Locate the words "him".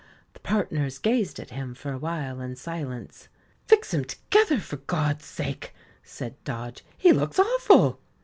1.51-1.75, 3.93-4.03